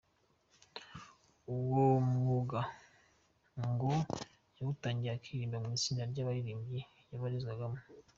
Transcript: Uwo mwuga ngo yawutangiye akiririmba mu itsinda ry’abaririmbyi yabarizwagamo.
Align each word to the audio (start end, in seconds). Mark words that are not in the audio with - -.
Uwo 1.53 1.81
mwuga 2.11 2.59
ngo 3.67 3.91
yawutangiye 4.57 5.11
akiririmba 5.13 5.57
mu 5.63 5.69
itsinda 5.77 6.03
ry’abaririmbyi 6.11 6.79
yabarizwagamo. 7.09 7.79